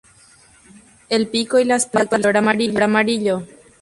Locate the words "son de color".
2.23-2.77